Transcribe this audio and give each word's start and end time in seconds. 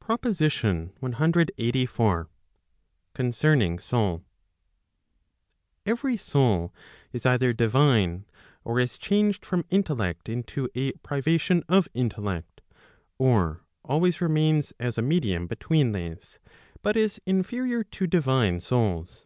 PROPOSITION 0.00 0.92
CLXXXIV. 1.02 2.26
Concerning 3.14 3.78
Soul. 3.78 4.22
Every 5.86 6.16
soul 6.18 6.74
is 7.14 7.24
either 7.24 7.54
divine, 7.54 8.26
or 8.66 8.78
is 8.78 8.98
changed 8.98 9.46
from 9.46 9.64
intellect 9.70 10.28
into 10.28 10.68
a 10.74 10.92
privation 10.98 11.62
of 11.70 11.88
intellect; 11.94 12.60
or 13.16 13.64
always 13.82 14.20
remains 14.20 14.74
as 14.78 14.98
a 14.98 15.02
medium 15.02 15.46
between 15.46 15.92
these, 15.92 16.38
but 16.82 16.94
is 16.94 17.18
inferior 17.24 17.82
to 17.82 18.06
divine 18.06 18.60
souls. 18.60 19.24